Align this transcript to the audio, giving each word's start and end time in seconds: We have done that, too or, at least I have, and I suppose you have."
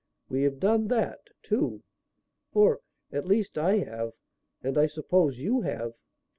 We 0.29 0.41
have 0.41 0.59
done 0.59 0.87
that, 0.87 1.19
too 1.43 1.83
or, 2.55 2.81
at 3.11 3.27
least 3.27 3.55
I 3.59 3.75
have, 3.77 4.13
and 4.63 4.75
I 4.75 4.87
suppose 4.87 5.37
you 5.37 5.61
have." 5.61 5.93